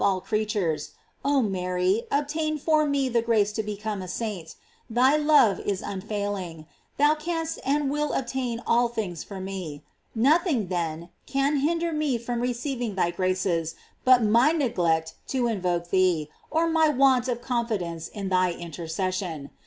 [0.03, 4.55] l creatures; oh Mary, obtain for me the grace to become a saint.
[4.89, 6.65] Thy love is unfailing;
[6.97, 9.83] thou canst and wilt obtain all things for me.
[10.15, 16.29] Nothing, then, can hinder me from receiving thy graces but my neglect to invoke thee,
[16.49, 19.51] or my want of confidence in thy intercession.